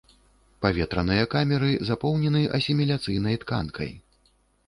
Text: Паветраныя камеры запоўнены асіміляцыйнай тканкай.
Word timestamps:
Паветраныя 0.65 1.25
камеры 1.33 1.69
запоўнены 1.89 2.41
асіміляцыйнай 2.59 3.35
тканкай. 3.43 3.91